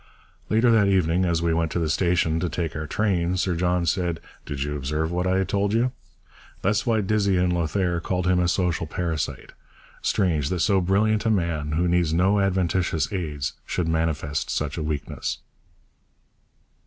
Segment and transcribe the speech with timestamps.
[0.49, 3.85] Later that evening, as we went to the station to take our train, Sir John
[3.85, 5.91] said, 'Did you observe what I told you?
[6.63, 9.53] That's why Dizzy in Lothair called him a social parasite.
[10.01, 14.81] Strange that so brilliant a man, who needs no adventitious aids, should manifest such a
[14.81, 15.37] weakness.'